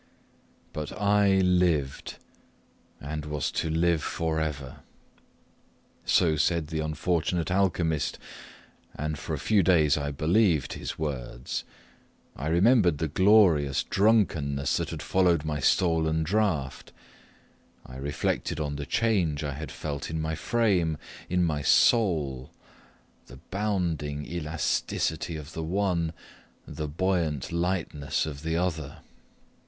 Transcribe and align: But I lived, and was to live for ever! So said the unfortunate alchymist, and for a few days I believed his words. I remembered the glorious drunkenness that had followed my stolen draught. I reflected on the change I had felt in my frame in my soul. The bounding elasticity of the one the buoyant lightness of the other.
But 0.73 0.91
I 0.99 1.41
lived, 1.41 2.15
and 2.99 3.23
was 3.25 3.51
to 3.51 3.69
live 3.69 4.01
for 4.01 4.39
ever! 4.39 4.79
So 6.05 6.35
said 6.37 6.69
the 6.69 6.79
unfortunate 6.79 7.51
alchymist, 7.51 8.17
and 8.95 9.19
for 9.19 9.35
a 9.35 9.37
few 9.37 9.61
days 9.61 9.97
I 9.97 10.09
believed 10.09 10.73
his 10.73 10.97
words. 10.97 11.63
I 12.35 12.47
remembered 12.47 12.97
the 12.97 13.09
glorious 13.09 13.83
drunkenness 13.83 14.77
that 14.77 14.89
had 14.89 15.03
followed 15.03 15.45
my 15.45 15.59
stolen 15.59 16.23
draught. 16.23 16.91
I 17.85 17.95
reflected 17.97 18.59
on 18.59 18.77
the 18.77 18.87
change 18.87 19.43
I 19.43 19.53
had 19.53 19.71
felt 19.71 20.09
in 20.09 20.19
my 20.19 20.33
frame 20.33 20.97
in 21.29 21.43
my 21.43 21.61
soul. 21.61 22.49
The 23.27 23.37
bounding 23.51 24.25
elasticity 24.25 25.35
of 25.35 25.53
the 25.53 25.61
one 25.63 26.11
the 26.67 26.87
buoyant 26.87 27.51
lightness 27.51 28.25
of 28.25 28.41
the 28.41 28.57
other. 28.57 29.01